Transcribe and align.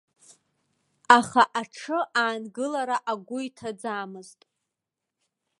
Аха 1.17 1.43
аҽы 1.59 1.99
аангылара 2.21 2.97
агәы 3.11 3.37
иҭаӡамызт. 3.47 4.39